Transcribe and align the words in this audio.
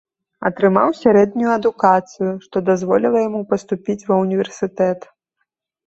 Атрымаў 0.49 0.93
сярэднюю 1.01 1.51
адукацыю, 1.57 2.31
што 2.47 2.65
дазволіла 2.73 3.17
яму 3.29 3.45
паступіць 3.55 4.01
ва 4.11 4.15
ўніверсітэт. 4.27 4.99